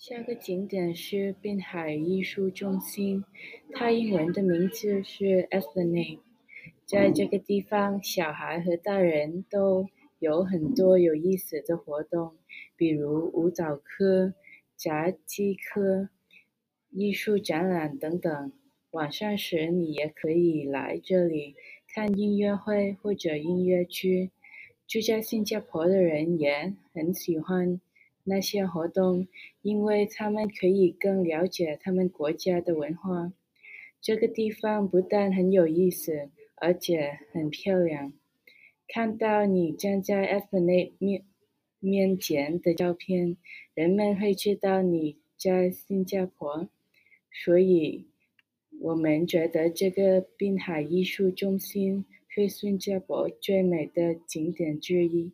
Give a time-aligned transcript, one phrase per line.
[0.00, 3.24] 下个景点是滨海艺术中心，
[3.72, 6.20] 它英文的名字是 Esplanade。
[6.86, 9.88] 在这个地方，小孩和大人都
[10.20, 12.36] 有很多有意思的活动，
[12.76, 14.34] 比如舞蹈课、
[14.76, 16.08] 杂技课、
[16.90, 18.52] 艺术展览等等。
[18.92, 21.56] 晚上时，你也可以来这里
[21.92, 24.30] 看音乐会或者音乐剧。
[24.86, 27.80] 住在新加坡的人也很喜欢
[28.28, 29.26] 那些活动，
[29.62, 33.32] 因为他们可以更了解他们国家的文化。
[34.00, 38.12] 这个地方不但很有意思，而且很漂亮。
[38.86, 41.24] 看到你站在 Esplanade 面
[41.80, 43.36] 面前的照片，
[43.74, 46.68] 人们会知道你在新加坡，
[47.44, 48.06] 所以
[48.80, 55.32] 我们觉得这个滨海艺术中心是新加坡最美的景点之一。